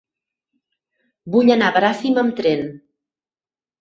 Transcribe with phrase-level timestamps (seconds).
[1.35, 2.65] Vull anar a Bràfim amb tren.